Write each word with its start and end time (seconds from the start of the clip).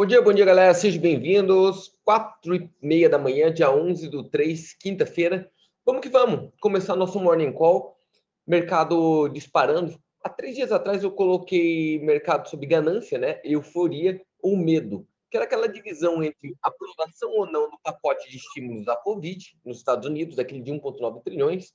Bom 0.00 0.06
dia, 0.06 0.22
bom 0.22 0.32
dia, 0.32 0.46
galera. 0.46 0.72
Sejam 0.72 0.98
bem-vindos. 0.98 1.94
Quatro 2.02 2.54
e 2.54 2.70
meia 2.80 3.06
da 3.06 3.18
manhã, 3.18 3.52
dia 3.52 3.70
11 3.70 4.08
do 4.08 4.24
3, 4.24 4.72
quinta-feira. 4.72 5.52
Vamos 5.84 6.00
que 6.00 6.08
vamos. 6.08 6.50
Começar 6.58 6.96
nosso 6.96 7.20
Morning 7.20 7.52
Call. 7.52 7.98
Mercado 8.46 9.28
disparando. 9.28 10.00
Há 10.24 10.30
três 10.30 10.56
dias 10.56 10.72
atrás 10.72 11.04
eu 11.04 11.10
coloquei 11.10 11.98
mercado 11.98 12.48
sob 12.48 12.66
ganância, 12.66 13.18
né? 13.18 13.42
Euforia 13.44 14.18
ou 14.42 14.56
medo. 14.56 15.06
Que 15.30 15.36
era 15.36 15.44
aquela 15.44 15.68
divisão 15.68 16.24
entre 16.24 16.56
aprovação 16.62 17.32
ou 17.32 17.44
não 17.44 17.68
do 17.68 17.78
pacote 17.84 18.30
de 18.30 18.38
estímulos 18.38 18.86
da 18.86 18.96
Covid 18.96 19.54
nos 19.62 19.76
Estados 19.76 20.08
Unidos, 20.08 20.38
aquele 20.38 20.62
de 20.62 20.72
1,9 20.72 21.22
trilhões, 21.22 21.74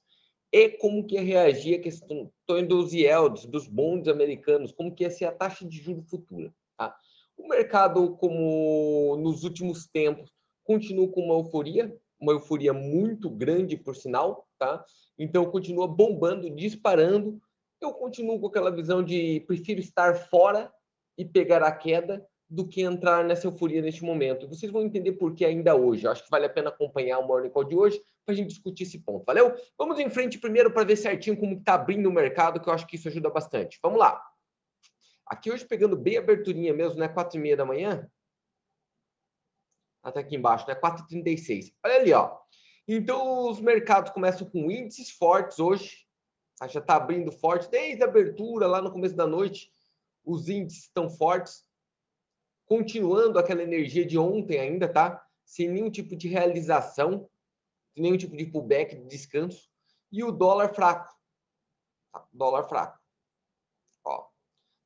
e 0.52 0.70
como 0.70 1.06
que 1.06 1.14
ia 1.14 1.22
reagir 1.22 1.76
a 1.76 1.84
questão 1.84 2.32
dos 2.68 2.92
yields, 2.92 3.46
dos 3.46 3.68
bonds 3.68 4.08
americanos, 4.08 4.72
como 4.72 4.96
que 4.96 5.04
ia 5.04 5.12
ser 5.12 5.26
a 5.26 5.32
taxa 5.32 5.64
de 5.64 5.78
juros 5.78 6.10
futura. 6.10 6.52
Tá? 6.76 6.96
O 7.38 7.48
mercado, 7.48 8.16
como 8.18 9.18
nos 9.18 9.44
últimos 9.44 9.88
tempos, 9.88 10.32
continua 10.64 11.08
com 11.10 11.22
uma 11.22 11.36
euforia, 11.36 11.96
uma 12.20 12.34
euforia 12.34 12.74
muito 12.74 13.30
grande, 13.30 13.78
por 13.78 13.96
sinal, 13.96 14.48
tá? 14.58 14.84
Então, 15.18 15.46
continua 15.46 15.88
bombando, 15.88 16.50
disparando. 16.50 17.40
Eu 17.82 17.94
continuo 17.94 18.40
com 18.40 18.48
aquela 18.48 18.72
visão 18.72 19.04
de 19.04 19.42
prefiro 19.42 19.80
estar 19.80 20.16
fora 20.16 20.72
e 21.18 21.26
pegar 21.26 21.62
a 21.62 21.72
queda 21.72 22.26
do 22.50 22.68
que 22.68 22.82
entrar 22.82 23.24
nessa 23.24 23.48
euforia 23.48 23.82
neste 23.82 24.04
momento. 24.04 24.48
Vocês 24.48 24.72
vão 24.72 24.84
entender 24.84 25.14
por 25.14 25.34
que 25.34 25.44
ainda 25.44 25.76
hoje. 25.76 26.06
Eu 26.06 26.12
acho 26.12 26.24
que 26.24 26.30
vale 26.30 26.46
a 26.46 26.50
pena 26.50 26.70
acompanhar 26.70 27.20
o 27.20 27.28
Morning 27.28 27.50
Call 27.50 27.64
de 27.64 27.76
hoje 27.76 28.00
para 28.26 28.34
a 28.34 28.36
gente 28.36 28.50
discutir 28.50 28.84
esse 28.84 29.00
ponto. 29.00 29.26
Valeu? 29.26 29.54
Vamos 29.78 30.00
em 30.00 30.10
frente 30.10 30.40
primeiro 30.40 30.72
para 30.72 30.84
ver 30.84 30.96
certinho 30.96 31.38
como 31.38 31.58
está 31.58 31.74
abrindo 31.74 32.08
o 32.08 32.14
mercado, 32.14 32.60
que 32.60 32.70
eu 32.70 32.74
acho 32.74 32.88
que 32.88 32.96
isso 32.96 33.08
ajuda 33.08 33.30
bastante. 33.30 33.80
Vamos 33.82 34.00
lá. 34.00 34.22
Aqui 35.26 35.52
hoje 35.52 35.66
pegando 35.66 35.98
bem 35.98 36.18
aberturinha 36.18 36.74
mesmo, 36.74 37.00
né? 37.00 37.08
4 37.08 37.38
e 37.38 37.42
meia 37.42 37.58
da 37.58 37.66
manhã. 37.66 38.10
Até 40.04 40.20
aqui 40.20 40.36
embaixo, 40.36 40.68
né? 40.68 40.76
4h36. 40.76 41.74
Olha 41.84 41.96
ali, 41.96 42.14
ó. 42.14 42.40
Então, 42.88 43.50
os 43.50 43.60
mercados 43.60 44.12
começam 44.12 44.48
com 44.48 44.70
índices 44.70 45.10
fortes 45.10 45.58
hoje. 45.60 46.06
Tá? 46.58 46.68
Já 46.68 46.80
está 46.80 46.96
abrindo 46.96 47.32
forte 47.32 47.70
desde 47.70 48.04
a 48.04 48.06
abertura, 48.06 48.68
lá 48.68 48.82
no 48.82 48.92
começo 48.92 49.16
da 49.16 49.26
noite. 49.26 49.74
Os 50.24 50.48
índices 50.48 50.84
estão 50.84 51.10
fortes. 51.10 51.68
Continuando 52.68 53.40
aquela 53.40 53.64
energia 53.64 54.06
de 54.06 54.18
ontem 54.18 54.60
ainda, 54.60 54.88
tá? 54.88 55.24
Sem 55.44 55.70
nenhum 55.70 55.90
tipo 55.90 56.16
de 56.16 56.28
realização, 56.28 57.30
sem 57.94 58.04
nenhum 58.04 58.18
tipo 58.18 58.36
de 58.36 58.46
pullback, 58.46 58.96
de 58.96 59.08
descanso. 59.08 59.70
E 60.12 60.24
o 60.24 60.32
dólar 60.32 60.74
fraco. 60.74 61.16
Tá? 62.12 62.28
Dólar 62.32 62.64
fraco. 62.68 63.00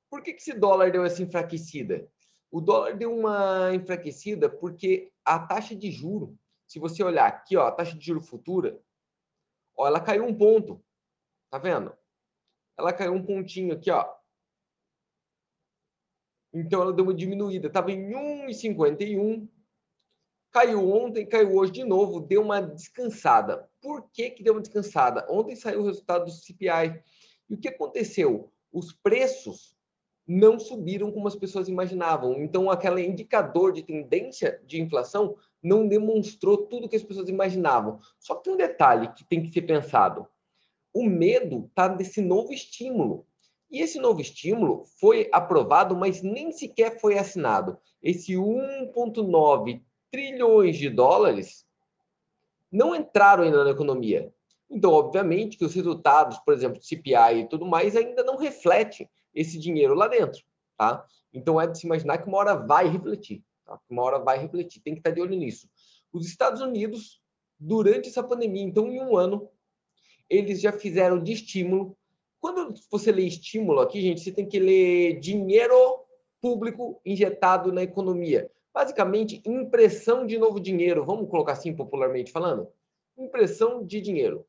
Por 0.10 0.24
que, 0.24 0.34
que 0.34 0.42
esse 0.42 0.54
dólar 0.54 0.92
deu 0.92 1.06
essa 1.06 1.22
enfraquecida? 1.22 2.10
O 2.52 2.60
dólar 2.60 2.98
deu 2.98 3.16
uma 3.16 3.74
enfraquecida 3.74 4.50
porque 4.50 5.12
a 5.24 5.40
taxa 5.40 5.76
de 5.76 5.92
juro, 5.92 6.38
se 6.66 6.80
você 6.80 7.04
olhar 7.04 7.28
aqui, 7.28 7.56
ó, 7.56 7.68
a 7.68 7.72
taxa 7.72 7.96
de 7.96 8.06
juro 8.06 8.22
futura, 8.22 8.82
ó, 9.78 9.86
ela 9.88 10.00
caiu 10.00 10.26
um 10.26 10.36
ponto. 10.36 10.84
Tá 11.50 11.58
vendo? 11.58 11.96
Ela 12.78 12.94
caiu 12.94 13.14
um 13.14 13.24
pontinho 13.24 13.74
aqui, 13.74 13.92
ó. 13.92 14.08
Então 16.52 16.82
ela 16.82 16.94
deu 16.94 17.06
uma 17.06 17.14
diminuída. 17.14 17.68
Estava 17.68 17.92
em 17.92 18.10
1,51. 18.10 19.48
Caiu 20.52 20.90
ontem, 20.90 21.28
caiu 21.28 21.56
hoje 21.56 21.72
de 21.72 21.84
novo, 21.84 22.20
deu 22.20 22.42
uma 22.42 22.60
descansada. 22.60 23.70
Por 23.80 24.10
que, 24.10 24.32
que 24.32 24.44
deu 24.44 24.54
uma 24.54 24.62
descansada? 24.62 25.28
Ontem 25.30 25.56
saiu 25.56 25.82
o 25.82 25.86
resultado 25.86 26.26
do 26.26 26.32
CPI. 26.32 27.04
E 27.48 27.54
o 27.54 27.60
que 27.60 27.68
aconteceu? 27.68 28.52
Os 28.72 28.92
preços 28.92 29.78
não 30.30 30.59
subiram 30.59 31.11
como 31.11 31.27
as 31.27 31.35
pessoas 31.35 31.67
imaginavam. 31.67 32.39
Então, 32.44 32.69
aquele 32.69 33.03
indicador 33.03 33.73
de 33.73 33.81
tendência 33.81 34.61
de 34.63 34.80
inflação 34.80 35.35
não 35.61 35.88
demonstrou 35.88 36.55
tudo 36.67 36.88
que 36.88 36.95
as 36.95 37.02
pessoas 37.02 37.27
imaginavam. 37.30 37.99
Só 38.19 38.35
que 38.35 38.44
tem 38.44 38.53
um 38.53 38.57
detalhe 38.57 39.11
que 39.16 39.25
tem 39.25 39.41
que 39.41 39.52
ser 39.52 39.63
pensado. 39.63 40.28
O 40.94 41.03
medo 41.03 41.66
está 41.68 41.89
nesse 41.89 42.22
novo 42.22 42.53
estímulo. 42.53 43.25
E 43.72 43.81
esse 43.81 44.00
novo 44.00 44.22
estímulo 44.22 44.84
foi 45.00 45.28
aprovado, 45.31 45.95
mas 45.95 46.22
nem 46.22 46.51
sequer 46.51 47.00
foi 47.00 47.18
assinado. 47.18 47.79
Esse 48.00 48.34
1,9 48.34 49.81
trilhões 50.12 50.78
de 50.78 50.91
dólares 50.91 51.66
não 52.72 52.95
entraram 52.95 53.45
ainda 53.45 53.63
na 53.63 53.72
economia. 53.72 54.31
Então, 54.69 54.91
obviamente, 54.91 55.57
que 55.57 55.66
os 55.66 55.73
resultados, 55.73 56.38
por 56.38 56.53
exemplo, 56.53 56.84
CPI 56.84 57.39
e 57.39 57.50
tudo 57.50 57.66
mais, 57.66 57.95
ainda 57.95 58.23
não 58.23 58.38
refletem 58.38 59.09
esse 59.34 59.57
dinheiro 59.57 59.94
lá 59.94 60.07
dentro, 60.07 60.44
tá? 60.78 61.06
Então 61.34 61.59
é 61.59 61.67
de 61.67 61.78
se 61.78 61.85
imaginar 61.85 62.17
que 62.17 62.28
uma 62.28 62.38
hora 62.38 62.56
vai 62.56 62.88
refletir, 62.88 63.44
tá? 63.66 63.79
Uma 63.90 64.03
hora 64.03 64.19
vai 64.19 64.40
refletir, 64.40 64.81
tem 64.81 64.94
que 64.94 65.00
estar 65.00 65.12
de 65.12 65.22
olho 65.22 65.35
nisso. 65.35 65.69
Os 66.12 66.25
Estados 66.25 66.62
Unidos, 66.62 67.22
durante 67.59 68.09
essa 68.09 68.23
pandemia, 68.23 68.63
então 68.63 68.88
em 68.88 69.01
um 69.01 69.16
ano, 69.16 69.50
eles 70.29 70.62
já 70.62 70.72
fizeram 70.72 71.22
de 71.22 71.34
estímulo. 71.34 71.97
Quando 72.39 72.73
você 72.89 73.12
lê 73.12 73.23
estímulo 73.23 73.81
aqui, 73.81 74.01
gente, 74.01 74.22
você 74.22 74.31
tem 74.31 74.47
que 74.47 74.59
ler 74.59 75.19
dinheiro 75.19 75.75
público 76.41 77.01
injetado 77.06 77.72
na 77.72 77.84
economia. 77.84 78.50
Basicamente, 78.73 79.41
impressão 79.45 80.25
de 80.25 80.38
novo 80.38 80.59
dinheiro, 80.59 81.03
vamos 81.03 81.29
colocar 81.29 81.53
assim 81.53 81.75
popularmente 81.75 82.31
falando? 82.31 82.69
Impressão 83.18 83.84
de 83.85 84.00
dinheiro, 84.00 84.45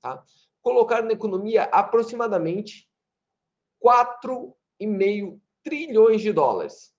tá? 0.00 0.24
Colocar 0.62 1.02
na 1.02 1.12
economia 1.12 1.64
aproximadamente 1.64 2.88
4,5 3.84 5.38
trilhões 5.62 6.22
de 6.22 6.32
dólares. 6.32 6.94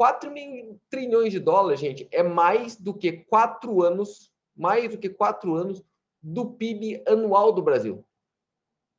4,5 0.00 0.80
trilhões 0.88 1.30
de 1.30 1.38
dólares, 1.38 1.78
gente, 1.78 2.08
é 2.10 2.22
mais 2.22 2.76
do 2.76 2.94
que 2.94 3.12
quatro 3.12 3.82
anos, 3.82 4.32
mais 4.56 4.90
do 4.90 4.98
que 4.98 5.10
quatro 5.10 5.54
anos 5.54 5.84
do 6.22 6.52
PIB 6.52 7.02
anual 7.06 7.52
do 7.52 7.60
Brasil. 7.60 8.02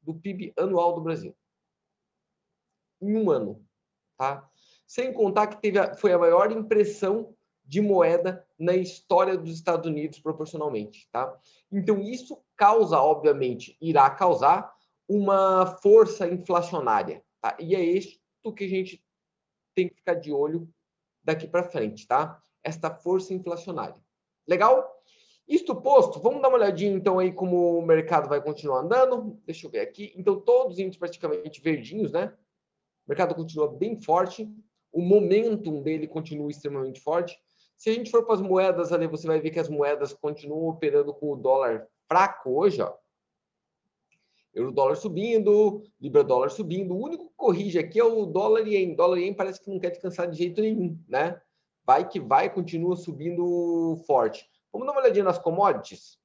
Do 0.01 0.13
PIB 0.13 0.53
anual 0.56 0.94
do 0.94 1.01
Brasil. 1.01 1.35
Em 3.01 3.18
um 3.18 3.31
ano, 3.31 3.66
tá? 4.16 4.47
Sem 4.85 5.12
contar 5.12 5.47
que 5.47 5.59
teve 5.59 5.80
a, 5.80 5.96
foi 5.96 6.13
a 6.13 6.19
maior 6.19 6.51
impressão 6.51 7.35
de 7.66 7.81
moeda 7.81 8.46
na 8.59 8.75
história 8.75 9.35
dos 9.35 9.53
Estados 9.53 9.88
Unidos 9.88 10.19
proporcionalmente, 10.19 11.07
tá? 11.12 11.35
Então 11.72 12.00
isso 12.01 12.44
causa, 12.56 13.00
obviamente, 13.00 13.75
irá 13.81 14.09
causar 14.09 14.72
uma 15.07 15.66
força 15.81 16.28
inflacionária? 16.28 17.24
E 17.59 17.75
é 17.75 17.81
isto 17.81 18.19
que 18.56 18.63
a 18.63 18.69
gente 18.69 19.03
tem 19.75 19.88
que 19.88 19.96
ficar 19.96 20.16
de 20.16 20.31
olho 20.31 20.69
daqui 21.24 21.47
para 21.47 21.63
frente, 21.63 22.07
tá? 22.07 22.41
Esta 22.63 22.94
força 22.94 23.34
inflacionária. 23.34 24.02
Legal? 24.47 25.02
Isto 25.47 25.75
posto, 25.75 26.19
vamos 26.19 26.41
dar 26.41 26.47
uma 26.47 26.57
olhadinha 26.57 26.91
então 26.91 27.19
aí 27.19 27.31
como 27.31 27.78
o 27.78 27.85
mercado 27.85 28.30
vai 28.30 28.41
continuar 28.41 28.80
andando. 28.80 29.40
Deixa 29.46 29.68
eu 29.68 29.72
ver 29.72 29.80
aqui. 29.80 30.13
Então, 30.16 30.40
todos 30.40 30.74
os 30.74 30.80
índices 30.80 30.97
praticamente 30.97 31.62
verdinhos, 31.62 32.12
né? 32.12 32.34
O 33.06 33.09
mercado 33.09 33.35
continua 33.35 33.68
bem 33.68 34.00
forte. 34.01 34.50
O 34.91 35.01
momentum 35.01 35.81
dele 35.81 36.07
continua 36.07 36.50
extremamente 36.50 37.01
forte. 37.01 37.38
Se 37.75 37.90
a 37.90 37.94
gente 37.94 38.12
for 38.12 38.24
para 38.24 38.35
as 38.35 38.41
moedas 38.41 38.94
ali, 38.94 39.07
você 39.07 39.25
vai 39.25 39.40
ver 39.40 39.50
que 39.50 39.59
as 39.59 39.68
moedas 39.68 40.13
continuam 40.13 40.68
operando 40.68 41.13
com 41.13 41.31
o 41.31 41.35
dólar 41.35 41.88
fraco 42.07 42.51
hoje, 42.51 42.81
ó. 42.81 42.94
Euro 44.53 44.72
dólar 44.72 44.95
subindo, 44.95 45.84
libra 46.00 46.23
dólar 46.23 46.50
subindo. 46.50 46.94
O 46.94 47.01
único 47.01 47.28
que 47.28 47.35
corrige 47.35 47.79
aqui 47.79 48.00
é 48.00 48.03
o 48.03 48.25
dólar 48.25 48.67
e 48.67 48.75
ien. 48.75 48.94
Dólar 48.94 49.17
e 49.17 49.23
ien 49.23 49.34
parece 49.34 49.62
que 49.62 49.69
não 49.69 49.79
quer 49.79 49.91
descansar 49.91 50.29
de 50.29 50.38
jeito 50.38 50.62
nenhum, 50.62 51.00
né? 51.07 51.41
Vai 51.85 52.07
que 52.07 52.19
vai, 52.19 52.53
continua 52.53 52.95
subindo 52.97 53.95
forte. 54.06 54.45
Vamos 54.72 54.85
dar 54.85 54.94
uma 54.94 55.01
olhadinha 55.01 55.23
nas 55.23 55.39
commodities? 55.39 56.19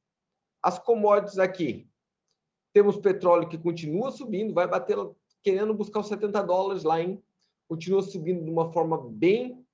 As 0.63 0.79
commodities 0.79 1.39
aqui. 1.39 1.89
Temos 2.73 2.97
petróleo 2.97 3.49
que 3.49 3.57
continua 3.57 4.11
subindo, 4.11 4.53
vai 4.53 4.67
bater, 4.67 4.97
querendo 5.43 5.73
buscar 5.73 6.01
os 6.01 6.09
70 6.09 6.43
dólares 6.43 6.83
lá, 6.83 7.01
hein? 7.01 7.23
Continua 7.69 8.03
subindo 8.03 8.45
de 8.45 8.51
uma 8.51 8.73
forma 8.73 8.99
bem 9.09 9.65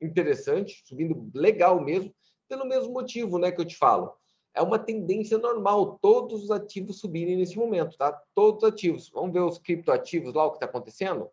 interessante, 0.00 0.82
subindo 0.86 1.30
legal 1.34 1.80
mesmo, 1.80 2.14
pelo 2.48 2.66
mesmo 2.66 2.92
motivo, 2.92 3.38
né, 3.38 3.50
que 3.50 3.60
eu 3.60 3.64
te 3.64 3.76
falo 3.76 4.14
é 4.54 4.62
uma 4.62 4.78
tendência 4.78 5.36
normal 5.36 5.98
todos 6.00 6.44
os 6.44 6.50
ativos 6.50 7.00
subirem 7.00 7.36
nesse 7.36 7.56
momento, 7.56 7.96
tá? 7.96 8.12
Todos 8.34 8.62
os 8.62 8.68
ativos. 8.68 9.10
Vamos 9.10 9.32
ver 9.32 9.40
os 9.40 9.58
criptoativos 9.58 10.32
lá, 10.32 10.46
o 10.46 10.50
que 10.50 10.56
está 10.56 10.66
acontecendo? 10.66 11.28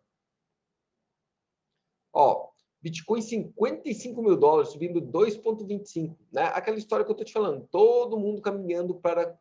Ó, 2.12 2.50
Bitcoin 2.80 3.22
55 3.22 4.20
mil 4.20 4.36
dólares, 4.36 4.70
subindo 4.70 5.00
2,25, 5.00 6.16
né? 6.32 6.46
Aquela 6.52 6.76
história 6.76 7.04
que 7.04 7.10
eu 7.10 7.14
estou 7.14 7.24
te 7.24 7.32
falando, 7.32 7.66
todo 7.70 8.18
mundo 8.18 8.42
caminhando 8.42 8.96
para 8.96 9.38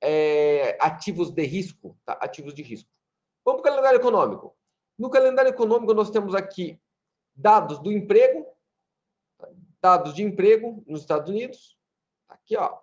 é, 0.00 0.78
ativos 0.80 1.32
de 1.32 1.42
risco, 1.42 1.98
tá? 2.04 2.12
Ativos 2.14 2.54
de 2.54 2.62
risco. 2.62 2.88
Vamos 3.44 3.60
para 3.60 3.70
o 3.70 3.74
calendário 3.74 3.98
econômico. 3.98 4.56
No 4.96 5.10
calendário 5.10 5.50
econômico, 5.50 5.92
nós 5.92 6.10
temos 6.10 6.34
aqui 6.34 6.80
dados 7.34 7.80
do 7.80 7.90
emprego, 7.90 8.46
dados 9.80 10.14
de 10.14 10.22
emprego 10.22 10.82
nos 10.86 11.00
Estados 11.00 11.28
Unidos. 11.28 11.76
Aqui, 12.28 12.56
ó, 12.56 12.78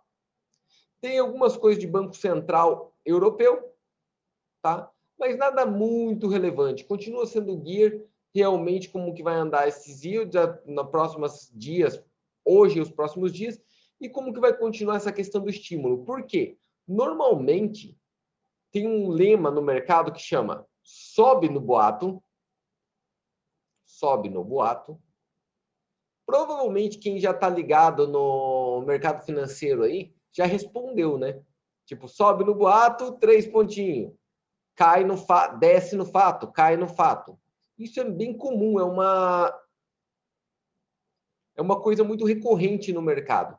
tem 1.03 1.19
algumas 1.19 1.57
coisas 1.57 1.81
de 1.81 1.85
Banco 1.85 2.15
Central 2.15 2.95
Europeu, 3.05 3.75
tá? 4.61 4.89
mas 5.19 5.37
nada 5.37 5.65
muito 5.65 6.29
relevante. 6.29 6.85
Continua 6.85 7.25
sendo 7.25 7.53
o 7.53 7.61
gear 7.61 7.99
realmente 8.33 8.87
como 8.87 9.13
que 9.13 9.21
vai 9.21 9.35
andar 9.35 9.67
esses 9.67 10.01
yields 10.01 10.33
nos 10.65 10.89
próximos 10.89 11.51
dias, 11.53 12.01
hoje 12.45 12.77
e 12.77 12.81
os 12.81 12.89
próximos 12.89 13.33
dias, 13.33 13.61
e 13.99 14.07
como 14.07 14.33
que 14.33 14.39
vai 14.39 14.57
continuar 14.57 14.95
essa 14.95 15.11
questão 15.11 15.41
do 15.43 15.49
estímulo. 15.49 16.05
Por 16.05 16.25
quê? 16.25 16.57
Normalmente, 16.87 17.99
tem 18.71 18.87
um 18.87 19.09
lema 19.09 19.51
no 19.51 19.61
mercado 19.61 20.13
que 20.13 20.21
chama 20.21 20.65
sobe 20.81 21.49
no 21.49 21.59
boato, 21.59 22.23
sobe 23.85 24.29
no 24.29 24.41
boato. 24.41 24.97
Provavelmente 26.25 26.97
quem 26.97 27.19
já 27.19 27.31
está 27.31 27.49
ligado 27.49 28.07
no 28.07 28.85
mercado 28.85 29.25
financeiro 29.25 29.83
aí 29.83 30.15
já 30.33 30.45
respondeu, 30.45 31.17
né? 31.17 31.41
Tipo, 31.85 32.07
sobe 32.07 32.43
no 32.43 32.55
boato, 32.55 33.13
três 33.13 33.45
pontinhos. 33.45 34.13
Cai 34.75 35.03
no 35.03 35.15
fato, 35.15 35.59
desce 35.59 35.95
no 35.95 36.05
fato, 36.05 36.51
cai 36.51 36.75
no 36.75 36.87
fato. 36.87 37.37
Isso 37.77 37.99
é 37.99 38.03
bem 38.03 38.35
comum, 38.35 38.79
é 38.79 38.83
uma 38.83 39.59
é 41.55 41.61
uma 41.61 41.79
coisa 41.79 42.03
muito 42.03 42.25
recorrente 42.25 42.91
no 42.91 43.01
mercado. 43.01 43.57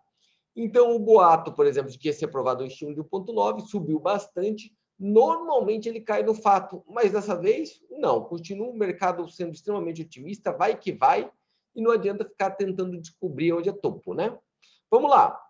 Então, 0.57 0.95
o 0.95 0.99
boato, 0.99 1.53
por 1.53 1.67
exemplo, 1.67 1.91
de 1.91 1.99
que 1.99 2.09
ia 2.09 2.13
ser 2.13 2.27
aprovado 2.27 2.65
o 2.65 2.67
estímulo 2.67 2.97
de 2.97 3.03
1,9 3.03 3.61
subiu 3.67 3.99
bastante. 3.99 4.73
Normalmente 4.99 5.89
ele 5.89 6.01
cai 6.01 6.23
no 6.23 6.35
fato, 6.35 6.85
mas 6.89 7.13
dessa 7.13 7.37
vez, 7.37 7.81
não. 7.91 8.25
Continua 8.25 8.69
o 8.69 8.77
mercado 8.77 9.29
sendo 9.29 9.53
extremamente 9.53 10.03
otimista, 10.03 10.53
vai 10.53 10.77
que 10.77 10.93
vai, 10.93 11.31
e 11.75 11.83
não 11.83 11.91
adianta 11.91 12.25
ficar 12.25 12.51
tentando 12.53 13.01
descobrir 13.01 13.53
onde 13.53 13.69
é 13.69 13.73
topo, 13.73 14.15
né? 14.15 14.37
Vamos 14.91 15.11
lá. 15.11 15.44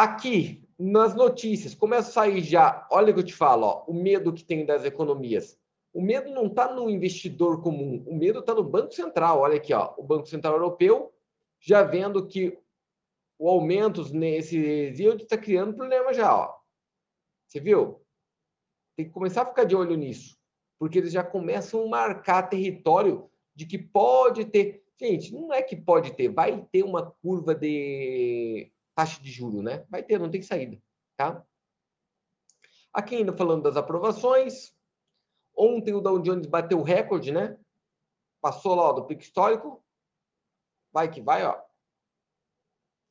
Aqui, 0.00 0.64
nas 0.78 1.12
notícias, 1.12 1.74
começa 1.74 2.08
a 2.08 2.12
sair 2.12 2.40
já, 2.40 2.86
olha 2.88 3.10
o 3.10 3.14
que 3.14 3.18
eu 3.18 3.24
te 3.24 3.34
falo, 3.34 3.66
ó, 3.66 3.84
o 3.88 3.92
medo 3.92 4.32
que 4.32 4.44
tem 4.44 4.64
das 4.64 4.84
economias. 4.84 5.58
O 5.92 6.00
medo 6.00 6.30
não 6.30 6.46
está 6.46 6.72
no 6.72 6.88
investidor 6.88 7.60
comum, 7.60 8.04
o 8.06 8.14
medo 8.14 8.38
está 8.38 8.54
no 8.54 8.62
Banco 8.62 8.94
Central. 8.94 9.40
Olha 9.40 9.56
aqui, 9.56 9.74
ó, 9.74 9.94
o 9.98 10.04
Banco 10.04 10.28
Central 10.28 10.52
Europeu 10.52 11.12
já 11.58 11.82
vendo 11.82 12.24
que 12.28 12.56
o 13.40 13.48
aumento 13.48 14.04
nesse 14.14 14.56
yield 14.56 15.24
está 15.24 15.36
criando 15.36 15.74
problema 15.74 16.14
já. 16.14 16.32
Ó. 16.32 16.54
Você 17.48 17.58
viu? 17.58 18.00
Tem 18.96 19.04
que 19.04 19.12
começar 19.12 19.42
a 19.42 19.46
ficar 19.46 19.64
de 19.64 19.74
olho 19.74 19.96
nisso, 19.96 20.38
porque 20.78 20.98
eles 20.98 21.10
já 21.10 21.24
começam 21.24 21.84
a 21.84 21.88
marcar 21.88 22.42
território 22.48 23.28
de 23.52 23.66
que 23.66 23.76
pode 23.76 24.44
ter. 24.44 24.84
Gente, 24.96 25.34
não 25.34 25.52
é 25.52 25.60
que 25.60 25.74
pode 25.74 26.14
ter, 26.14 26.28
vai 26.28 26.64
ter 26.70 26.84
uma 26.84 27.10
curva 27.20 27.52
de 27.52 28.70
taxa 28.98 29.22
de 29.22 29.30
juro, 29.30 29.62
né? 29.62 29.86
Vai 29.88 30.02
ter, 30.02 30.18
não 30.18 30.28
tem 30.28 30.42
saída, 30.42 30.76
tá? 31.16 31.46
Aqui 32.92 33.14
ainda 33.14 33.32
falando 33.32 33.62
das 33.62 33.76
aprovações. 33.76 34.74
Ontem 35.56 35.94
o 35.94 36.00
Dow 36.00 36.18
Jones 36.18 36.46
bateu 36.46 36.80
o 36.80 36.82
recorde, 36.82 37.30
né? 37.30 37.56
Passou 38.40 38.74
lá 38.74 38.88
ó, 38.88 38.92
do 38.92 39.06
pico 39.06 39.22
histórico. 39.22 39.84
Vai 40.92 41.08
que 41.08 41.20
vai, 41.20 41.46
ó. 41.46 41.62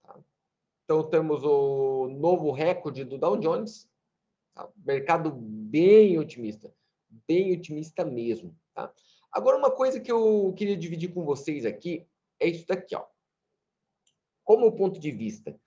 Tá? 0.03 0.19
Então 0.83 1.09
temos 1.09 1.41
o 1.45 2.09
novo 2.09 2.51
recorde 2.51 3.05
do 3.05 3.17
Dow 3.17 3.37
Jones. 3.37 3.89
Tá? 4.53 4.69
Mercado 4.75 5.31
bem 5.31 6.19
otimista, 6.19 6.75
bem 7.25 7.53
otimista 7.53 8.03
mesmo, 8.03 8.53
tá? 8.73 8.93
Agora 9.31 9.55
uma 9.55 9.71
coisa 9.71 10.01
que 10.01 10.11
eu 10.11 10.53
queria 10.57 10.75
dividir 10.75 11.13
com 11.13 11.23
vocês 11.23 11.65
aqui 11.65 12.05
é 12.41 12.47
isso 12.49 12.67
daqui, 12.67 12.93
ó. 12.93 13.05
Como 14.43 14.75
ponto 14.75 14.99
de 14.99 15.11
vista, 15.11 15.57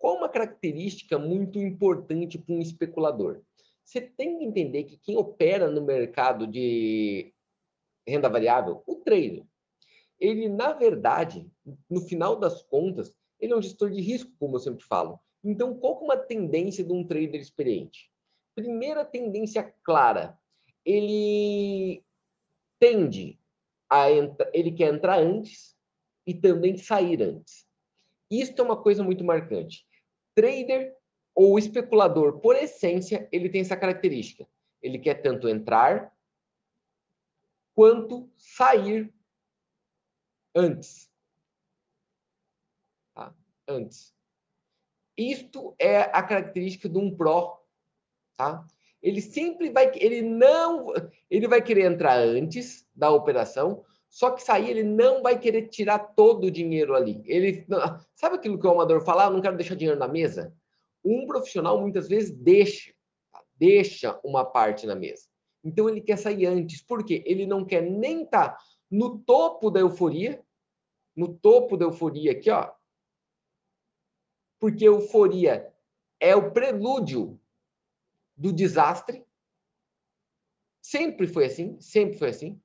qual 0.00 0.16
uma 0.16 0.30
característica 0.30 1.18
muito 1.18 1.58
importante 1.58 2.38
para 2.38 2.54
um 2.54 2.60
especulador? 2.60 3.42
Você 3.84 4.00
tem 4.00 4.38
que 4.38 4.44
entender 4.44 4.84
que 4.84 4.96
quem 4.96 5.16
opera 5.18 5.70
no 5.70 5.82
mercado 5.82 6.46
de 6.46 7.34
renda 8.08 8.28
variável, 8.28 8.82
o 8.86 8.96
trader, 8.96 9.44
ele, 10.18 10.48
na 10.48 10.72
verdade, 10.72 11.50
no 11.88 12.00
final 12.00 12.34
das 12.36 12.62
contas, 12.62 13.14
ele 13.38 13.52
é 13.52 13.56
um 13.56 13.60
gestor 13.60 13.90
de 13.90 14.00
risco, 14.00 14.32
como 14.38 14.56
eu 14.56 14.60
sempre 14.60 14.84
falo. 14.84 15.20
Então, 15.44 15.74
qual 15.74 16.00
é 16.00 16.04
uma 16.04 16.16
tendência 16.16 16.82
de 16.82 16.92
um 16.92 17.06
trader 17.06 17.40
experiente? 17.40 18.10
Primeira 18.54 19.04
tendência 19.04 19.62
clara, 19.82 20.38
ele 20.82 22.02
tende 22.78 23.38
a 23.88 24.10
entrar, 24.10 24.50
ele 24.54 24.72
quer 24.72 24.94
entrar 24.94 25.18
antes 25.18 25.76
e 26.26 26.32
também 26.32 26.78
sair 26.78 27.22
antes. 27.22 27.66
Isso 28.30 28.54
é 28.56 28.62
uma 28.62 28.76
coisa 28.76 29.02
muito 29.02 29.24
marcante 29.24 29.89
trader 30.34 30.96
ou 31.34 31.58
especulador, 31.58 32.40
por 32.40 32.56
essência, 32.56 33.28
ele 33.32 33.48
tem 33.48 33.60
essa 33.60 33.76
característica. 33.76 34.46
Ele 34.82 34.98
quer 34.98 35.14
tanto 35.22 35.48
entrar 35.48 36.12
quanto 37.74 38.30
sair 38.36 39.12
antes. 40.54 41.10
Tá? 43.14 43.34
Antes. 43.68 44.14
Isto 45.16 45.74
é 45.78 46.00
a 46.00 46.22
característica 46.22 46.88
de 46.88 46.98
um 46.98 47.14
pró, 47.14 47.62
tá? 48.36 48.66
Ele 49.02 49.20
sempre 49.20 49.70
vai, 49.70 49.90
ele 49.96 50.22
não, 50.22 50.92
ele 51.30 51.48
vai 51.48 51.62
querer 51.62 51.90
entrar 51.90 52.18
antes 52.18 52.86
da 52.94 53.10
operação, 53.10 53.84
só 54.10 54.32
que 54.32 54.42
sair, 54.42 54.70
ele 54.70 54.82
não 54.82 55.22
vai 55.22 55.38
querer 55.38 55.68
tirar 55.68 56.00
todo 56.00 56.48
o 56.48 56.50
dinheiro 56.50 56.96
ali. 56.96 57.22
Ele, 57.26 57.64
sabe 58.16 58.34
aquilo 58.34 58.58
que 58.58 58.66
o 58.66 58.70
amador 58.72 59.00
fala? 59.02 59.26
Ah, 59.26 59.30
não 59.30 59.40
quero 59.40 59.56
deixar 59.56 59.76
dinheiro 59.76 59.98
na 59.98 60.08
mesa. 60.08 60.52
Um 61.04 61.26
profissional 61.26 61.80
muitas 61.80 62.08
vezes 62.08 62.36
deixa, 62.36 62.92
tá? 63.30 63.40
deixa 63.54 64.20
uma 64.24 64.44
parte 64.44 64.84
na 64.84 64.96
mesa. 64.96 65.28
Então 65.62 65.88
ele 65.88 66.00
quer 66.00 66.18
sair 66.18 66.44
antes, 66.46 66.82
porque 66.82 67.22
ele 67.24 67.46
não 67.46 67.64
quer 67.64 67.82
nem 67.82 68.24
estar 68.24 68.50
tá 68.50 68.58
no 68.90 69.20
topo 69.20 69.70
da 69.70 69.78
euforia, 69.78 70.44
no 71.14 71.32
topo 71.32 71.76
da 71.76 71.84
euforia 71.84 72.32
aqui, 72.32 72.50
ó. 72.50 72.68
Porque 74.58 74.88
euforia 74.88 75.72
é 76.18 76.34
o 76.34 76.50
prelúdio 76.50 77.40
do 78.36 78.52
desastre. 78.52 79.24
Sempre 80.82 81.28
foi 81.28 81.44
assim, 81.44 81.80
sempre 81.80 82.18
foi 82.18 82.30
assim 82.30 82.60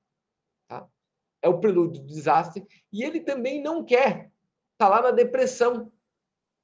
é 1.46 1.48
o 1.48 1.60
prelúdio 1.60 2.02
do 2.02 2.08
desastre, 2.08 2.66
e 2.92 3.04
ele 3.04 3.20
também 3.20 3.62
não 3.62 3.86
quer 3.86 4.32
estar 4.74 4.78
tá 4.78 4.90
lá 4.90 5.00
na 5.00 5.12
depressão, 5.12 5.92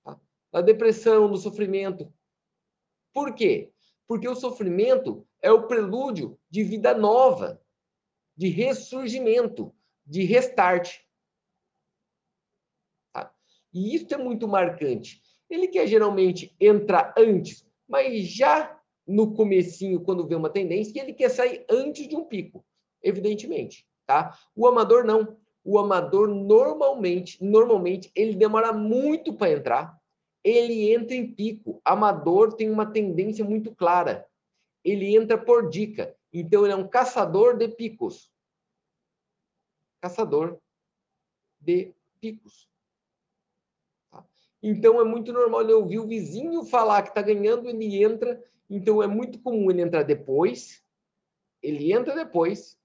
tá? 0.03 0.19
na 0.51 0.59
depressão, 0.59 1.27
no 1.27 1.37
sofrimento. 1.37 2.11
Por 3.13 3.35
quê? 3.35 3.71
Porque 4.07 4.27
o 4.27 4.33
sofrimento 4.33 5.23
é 5.39 5.51
o 5.51 5.67
prelúdio 5.67 6.35
de 6.49 6.63
vida 6.63 6.95
nova, 6.95 7.61
de 8.35 8.47
ressurgimento, 8.47 9.71
de 10.03 10.23
restart. 10.23 10.97
Tá? 13.13 13.31
E 13.71 13.93
isso 13.93 14.11
é 14.15 14.17
muito 14.17 14.47
marcante. 14.47 15.21
Ele 15.47 15.67
quer 15.67 15.85
geralmente 15.85 16.55
entrar 16.59 17.13
antes, 17.15 17.67
mas 17.87 18.27
já 18.29 18.81
no 19.05 19.35
comecinho, 19.35 20.01
quando 20.01 20.27
vê 20.27 20.33
uma 20.33 20.49
tendência, 20.49 20.99
ele 20.99 21.13
quer 21.13 21.29
sair 21.29 21.63
antes 21.69 22.07
de 22.07 22.15
um 22.15 22.25
pico, 22.25 22.65
evidentemente 23.03 23.85
tá? 24.05 24.37
O 24.55 24.67
amador 24.67 25.03
não. 25.03 25.37
O 25.63 25.77
amador 25.77 26.27
normalmente, 26.27 27.43
normalmente 27.43 28.11
ele 28.15 28.35
demora 28.35 28.73
muito 28.73 29.33
para 29.33 29.51
entrar. 29.51 30.01
Ele 30.43 30.91
entra 30.91 31.15
em 31.15 31.31
pico. 31.31 31.79
Amador 31.85 32.53
tem 32.53 32.69
uma 32.69 32.85
tendência 32.85 33.45
muito 33.45 33.73
clara. 33.75 34.27
Ele 34.83 35.15
entra 35.15 35.37
por 35.37 35.69
dica. 35.69 36.15
Então 36.33 36.63
ele 36.63 36.73
é 36.73 36.75
um 36.75 36.87
caçador 36.87 37.57
de 37.57 37.67
picos. 37.67 38.31
Caçador 40.01 40.59
de 41.59 41.93
picos. 42.19 42.67
Tá? 44.09 44.25
Então 44.63 44.99
é 44.99 45.03
muito 45.03 45.31
normal 45.31 45.61
ele 45.61 45.73
ouvir 45.73 45.99
o 45.99 46.07
vizinho 46.07 46.65
falar 46.65 47.03
que 47.03 47.09
está 47.09 47.21
ganhando, 47.21 47.69
ele 47.69 48.03
entra. 48.03 48.43
Então 48.67 49.03
é 49.03 49.05
muito 49.05 49.39
comum 49.39 49.69
ele 49.69 49.83
entrar 49.83 50.01
depois. 50.01 50.83
Ele 51.61 51.93
entra 51.93 52.15
depois 52.15 52.80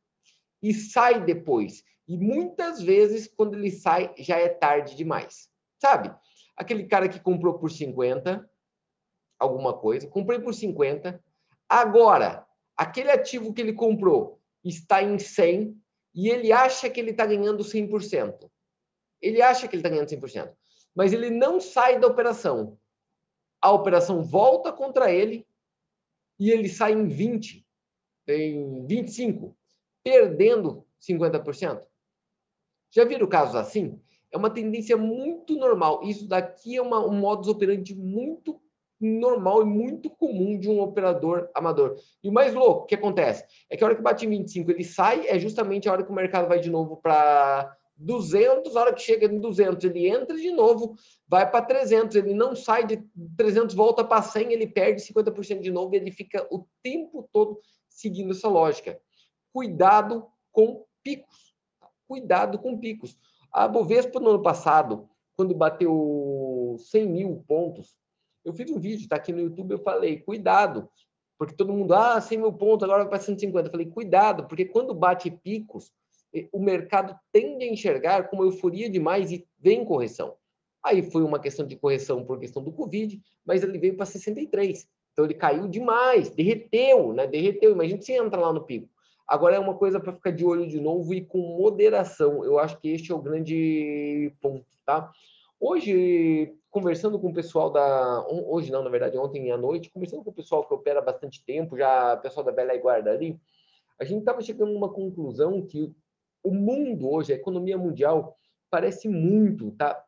e 0.62 0.72
sai 0.72 1.24
depois. 1.24 1.84
E 2.08 2.16
muitas 2.16 2.80
vezes, 2.80 3.26
quando 3.26 3.54
ele 3.54 3.70
sai, 3.70 4.14
já 4.18 4.38
é 4.38 4.48
tarde 4.48 4.94
demais. 4.94 5.48
Sabe? 5.80 6.14
Aquele 6.56 6.84
cara 6.84 7.08
que 7.08 7.20
comprou 7.20 7.58
por 7.58 7.70
50, 7.70 8.48
alguma 9.38 9.76
coisa, 9.76 10.08
comprei 10.08 10.38
por 10.38 10.54
50. 10.54 11.22
Agora, 11.68 12.46
aquele 12.76 13.10
ativo 13.10 13.52
que 13.52 13.60
ele 13.60 13.72
comprou 13.72 14.40
está 14.64 15.02
em 15.02 15.18
100 15.18 15.76
e 16.14 16.28
ele 16.28 16.52
acha 16.52 16.88
que 16.88 16.98
ele 16.98 17.10
está 17.10 17.26
ganhando 17.26 17.62
100%. 17.62 18.50
Ele 19.20 19.42
acha 19.42 19.66
que 19.68 19.74
ele 19.74 19.80
está 19.80 19.88
ganhando 19.88 20.08
100%. 20.08 20.54
Mas 20.94 21.12
ele 21.12 21.28
não 21.28 21.60
sai 21.60 21.98
da 21.98 22.06
operação. 22.06 22.78
A 23.60 23.70
operação 23.70 24.22
volta 24.22 24.72
contra 24.72 25.12
ele 25.12 25.46
e 26.38 26.50
ele 26.50 26.68
sai 26.68 26.92
em 26.92 27.08
20, 27.08 27.66
em 28.28 28.86
25 28.86 29.56
perdendo 30.06 30.86
50%? 31.00 31.82
Já 32.94 33.04
viram 33.04 33.26
casos 33.26 33.56
assim? 33.56 34.00
É 34.32 34.36
uma 34.36 34.50
tendência 34.50 34.96
muito 34.96 35.56
normal. 35.56 36.00
Isso 36.04 36.28
daqui 36.28 36.76
é 36.76 36.80
uma, 36.80 37.04
um 37.04 37.18
modus 37.18 37.48
operandi 37.48 37.92
muito 37.92 38.60
normal 39.00 39.62
e 39.62 39.64
muito 39.64 40.08
comum 40.08 40.56
de 40.60 40.70
um 40.70 40.80
operador 40.80 41.50
amador. 41.52 41.96
E 42.22 42.28
o 42.28 42.32
mais 42.32 42.54
louco, 42.54 42.86
que 42.86 42.94
acontece? 42.94 43.44
É 43.68 43.76
que 43.76 43.82
a 43.82 43.88
hora 43.88 43.96
que 43.96 44.02
bate 44.02 44.24
em 44.24 44.30
25 44.30 44.70
ele 44.70 44.84
sai, 44.84 45.26
é 45.26 45.40
justamente 45.40 45.88
a 45.88 45.92
hora 45.92 46.04
que 46.04 46.10
o 46.10 46.14
mercado 46.14 46.46
vai 46.46 46.60
de 46.60 46.70
novo 46.70 46.98
para 46.98 47.76
200, 47.96 48.76
a 48.76 48.80
hora 48.80 48.94
que 48.94 49.02
chega 49.02 49.26
em 49.26 49.40
200 49.40 49.84
ele 49.84 50.08
entra 50.08 50.36
de 50.36 50.52
novo, 50.52 50.94
vai 51.26 51.50
para 51.50 51.64
300, 51.64 52.14
ele 52.14 52.32
não 52.32 52.54
sai 52.54 52.86
de 52.86 53.02
300, 53.36 53.74
volta 53.74 54.04
para 54.04 54.22
100, 54.22 54.52
ele 54.52 54.68
perde 54.68 55.02
50% 55.02 55.60
de 55.60 55.72
novo 55.72 55.94
e 55.94 55.98
ele 55.98 56.12
fica 56.12 56.46
o 56.48 56.64
tempo 56.80 57.28
todo 57.32 57.58
seguindo 57.88 58.30
essa 58.30 58.48
lógica. 58.48 59.00
Cuidado 59.56 60.26
com 60.52 60.84
picos. 61.02 61.54
Cuidado 62.06 62.58
com 62.58 62.76
picos. 62.76 63.18
A 63.50 63.66
Bovespa 63.66 64.20
no 64.20 64.28
ano 64.28 64.42
passado, 64.42 65.08
quando 65.34 65.54
bateu 65.54 66.76
100 66.78 67.08
mil 67.08 67.42
pontos, 67.48 67.96
eu 68.44 68.52
fiz 68.52 68.70
um 68.70 68.78
vídeo, 68.78 69.04
está 69.04 69.16
aqui 69.16 69.32
no 69.32 69.40
YouTube, 69.40 69.72
eu 69.72 69.78
falei, 69.78 70.20
cuidado, 70.20 70.90
porque 71.38 71.54
todo 71.54 71.72
mundo, 71.72 71.94
ah, 71.94 72.20
100 72.20 72.36
mil 72.36 72.52
pontos, 72.52 72.84
agora 72.84 73.04
vai 73.04 73.08
para 73.08 73.18
150. 73.18 73.68
Eu 73.68 73.70
falei, 73.70 73.86
cuidado, 73.86 74.46
porque 74.46 74.66
quando 74.66 74.92
bate 74.94 75.30
picos, 75.30 75.90
o 76.52 76.60
mercado 76.60 77.18
tende 77.32 77.64
a 77.64 77.72
enxergar 77.72 78.28
como 78.28 78.44
euforia 78.44 78.90
demais 78.90 79.32
e 79.32 79.48
vem 79.58 79.86
correção. 79.86 80.36
Aí 80.84 81.00
foi 81.10 81.22
uma 81.22 81.38
questão 81.38 81.66
de 81.66 81.76
correção 81.76 82.26
por 82.26 82.38
questão 82.38 82.62
do 82.62 82.72
Covid, 82.72 83.18
mas 83.42 83.62
ele 83.62 83.78
veio 83.78 83.96
para 83.96 84.04
63. 84.04 84.86
Então 85.14 85.24
ele 85.24 85.32
caiu 85.32 85.66
demais, 85.66 86.28
derreteu, 86.28 87.14
né? 87.14 87.26
Derreteu. 87.26 87.72
Imagina 87.72 88.02
se 88.02 88.12
entra 88.12 88.38
lá 88.38 88.52
no 88.52 88.62
pico. 88.62 88.94
Agora 89.26 89.56
é 89.56 89.58
uma 89.58 89.74
coisa 89.74 89.98
para 89.98 90.12
ficar 90.12 90.30
de 90.30 90.44
olho 90.44 90.68
de 90.68 90.80
novo 90.80 91.12
e 91.12 91.24
com 91.24 91.38
moderação. 91.38 92.44
Eu 92.44 92.58
acho 92.58 92.78
que 92.78 92.88
este 92.88 93.10
é 93.10 93.14
o 93.14 93.22
grande 93.22 94.32
ponto, 94.40 94.66
tá? 94.84 95.10
Hoje, 95.58 96.54
conversando 96.70 97.18
com 97.18 97.28
o 97.30 97.34
pessoal 97.34 97.70
da. 97.70 98.24
Hoje 98.28 98.70
não, 98.70 98.84
na 98.84 98.90
verdade, 98.90 99.18
ontem 99.18 99.50
à 99.50 99.56
noite, 99.56 99.90
conversando 99.90 100.22
com 100.22 100.30
o 100.30 100.34
pessoal 100.34 100.64
que 100.64 100.74
opera 100.74 101.00
há 101.00 101.02
bastante 101.02 101.44
tempo, 101.44 101.76
já 101.76 102.14
o 102.14 102.20
pessoal 102.20 102.44
da 102.44 102.52
Bela 102.52 102.76
Guarda 102.76 103.10
ali, 103.10 103.40
a 103.98 104.04
gente 104.04 104.20
estava 104.20 104.40
chegando 104.42 104.72
a 104.72 104.76
uma 104.76 104.92
conclusão 104.92 105.62
que 105.66 105.92
o 106.42 106.54
mundo 106.54 107.10
hoje, 107.10 107.32
a 107.32 107.36
economia 107.36 107.76
mundial, 107.76 108.36
parece 108.70 109.08
muito, 109.08 109.72
tá? 109.72 110.04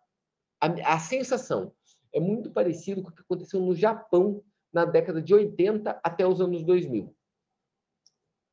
A, 0.61 0.95
a 0.95 0.99
sensação 0.99 1.73
é 2.13 2.21
muito 2.21 2.51
parecido 2.51 3.03
com 3.03 3.09
o 3.09 3.13
que 3.13 3.23
aconteceu 3.23 3.61
no 3.61 3.75
Japão 3.75 4.43
na 4.73 4.85
década 4.85 5.21
de 5.21 5.35
80 5.35 5.99
até 6.03 6.27
os 6.27 6.41
anos 6.41 6.63
2000. 6.63 7.15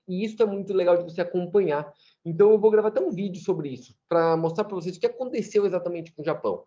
E 0.08 0.24
isso 0.24 0.42
é 0.42 0.46
muito 0.46 0.74
legal 0.74 0.98
de 0.98 1.04
você 1.04 1.22
acompanhar. 1.22 1.92
Então 2.24 2.52
eu 2.52 2.60
vou 2.60 2.72
gravar 2.72 2.90
até 2.90 3.02
um 3.02 3.12
vídeo 3.12 3.42
sobre 3.42 3.70
isso, 3.70 3.96
para 4.08 4.38
mostrar 4.38 4.64
para 4.66 4.76
vocês 4.76 4.98
o 4.98 5.00
que 5.00 5.06
aconteceu 5.06 5.66
exatamente 5.66 6.14
com 6.14 6.22
o 6.22 6.26
Japão. 6.26 6.64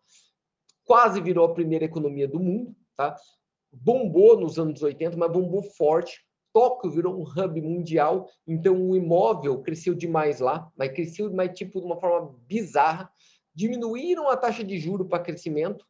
Quase 0.85 1.21
virou 1.21 1.45
a 1.45 1.55
primeira 1.55 1.85
economia 1.85 2.27
do 2.27 2.41
mundo, 2.41 2.75
tá? 2.97 3.17
Bombou 3.71 4.39
nos 4.41 4.59
anos 4.59 4.83
80, 4.83 5.17
mas 5.17 5.31
bombou 5.31 5.63
forte. 5.63 6.25
Tóquio 6.53 6.91
virou 6.91 7.15
um 7.15 7.23
hub 7.23 7.61
mundial, 7.61 8.29
então 8.47 8.75
o 8.89 8.97
imóvel 8.97 9.61
cresceu 9.61 9.95
demais 9.95 10.41
lá, 10.41 10.73
mas 10.77 10.93
cresceu 10.93 11.31
mais 11.33 11.53
tipo 11.57 11.79
de 11.79 11.87
uma 11.87 12.01
forma 12.01 12.35
bizarra. 12.47 13.11
Diminuíram 13.55 14.29
a 14.29 14.37
taxa 14.37 14.65
de 14.65 14.79
juro 14.79 15.05
para 15.05 15.23
crescimento, 15.23 15.87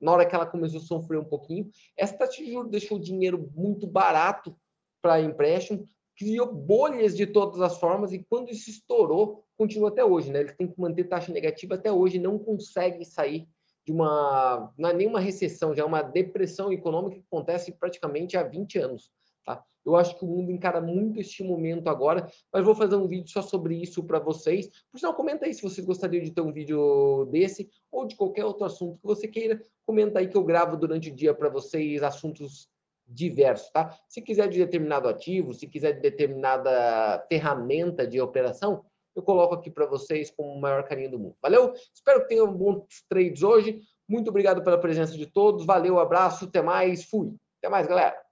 na 0.00 0.12
hora 0.12 0.26
que 0.26 0.34
ela 0.34 0.44
começou 0.44 0.78
a 0.78 0.82
sofrer 0.82 1.18
um 1.18 1.24
pouquinho. 1.24 1.70
Essa 1.96 2.18
taxa 2.18 2.44
de 2.44 2.52
juros 2.52 2.70
deixou 2.70 2.98
o 2.98 3.00
dinheiro 3.00 3.50
muito 3.56 3.86
barato 3.86 4.54
para 5.00 5.20
empréstimo, 5.20 5.86
criou 6.16 6.52
bolhas 6.52 7.16
de 7.16 7.26
todas 7.26 7.60
as 7.60 7.78
formas 7.78 8.12
e 8.12 8.24
quando 8.28 8.50
isso 8.50 8.70
estourou, 8.70 9.44
continua 9.56 9.88
até 9.88 10.04
hoje, 10.04 10.30
né? 10.30 10.40
Eles 10.40 10.56
têm 10.56 10.66
que 10.66 10.80
manter 10.80 11.04
taxa 11.04 11.32
negativa 11.32 11.74
até 11.74 11.90
hoje, 11.90 12.18
não 12.18 12.38
consegue 12.38 13.04
sair 13.04 13.46
de 13.84 13.92
uma, 13.92 14.72
não 14.78 14.88
é 14.88 14.92
nenhuma 14.94 15.20
recessão, 15.20 15.74
já 15.74 15.82
é 15.82 15.86
uma 15.86 16.02
depressão 16.02 16.72
econômica 16.72 17.16
que 17.16 17.26
acontece 17.26 17.72
praticamente 17.72 18.36
há 18.36 18.42
20 18.42 18.78
anos, 18.78 19.10
tá? 19.44 19.62
Eu 19.84 19.94
acho 19.96 20.18
que 20.18 20.24
o 20.24 20.28
mundo 20.28 20.50
encara 20.50 20.80
muito 20.80 21.20
este 21.20 21.42
momento 21.42 21.88
agora, 21.88 22.26
mas 22.50 22.64
vou 22.64 22.74
fazer 22.74 22.96
um 22.96 23.06
vídeo 23.06 23.30
só 23.30 23.42
sobre 23.42 23.76
isso 23.76 24.02
para 24.02 24.18
vocês. 24.18 24.70
Por 24.90 24.98
sinal, 24.98 25.14
comenta 25.14 25.44
aí 25.44 25.52
se 25.52 25.62
vocês 25.62 25.86
gostariam 25.86 26.24
de 26.24 26.30
ter 26.30 26.40
um 26.40 26.52
vídeo 26.52 27.26
desse 27.26 27.68
ou 27.92 28.06
de 28.06 28.16
qualquer 28.16 28.46
outro 28.46 28.64
assunto 28.64 28.98
que 28.98 29.06
você 29.06 29.28
queira. 29.28 29.60
Comenta 29.84 30.20
aí 30.20 30.28
que 30.28 30.36
eu 30.36 30.42
gravo 30.42 30.78
durante 30.78 31.10
o 31.10 31.14
dia 31.14 31.34
para 31.34 31.50
vocês 31.50 32.02
assuntos 32.02 32.66
diversos, 33.06 33.70
tá? 33.70 33.96
Se 34.08 34.20
quiser 34.22 34.48
de 34.48 34.58
determinado 34.58 35.08
ativo, 35.08 35.52
se 35.52 35.66
quiser 35.66 35.92
de 35.92 36.00
determinada 36.00 37.24
ferramenta 37.28 38.06
de 38.06 38.20
operação, 38.20 38.84
eu 39.14 39.22
coloco 39.22 39.54
aqui 39.54 39.70
para 39.70 39.86
vocês 39.86 40.30
com 40.30 40.56
o 40.56 40.60
maior 40.60 40.82
carinho 40.84 41.10
do 41.10 41.18
mundo. 41.18 41.36
Valeu? 41.40 41.72
Espero 41.94 42.22
que 42.22 42.28
tenham 42.28 42.52
bons 42.52 43.04
trades 43.08 43.42
hoje. 43.42 43.80
Muito 44.08 44.28
obrigado 44.28 44.62
pela 44.62 44.78
presença 44.78 45.16
de 45.16 45.26
todos. 45.26 45.64
Valeu, 45.64 45.98
abraço, 45.98 46.46
até 46.46 46.60
mais, 46.60 47.04
fui. 47.04 47.34
Até 47.58 47.68
mais, 47.68 47.86
galera. 47.86 48.23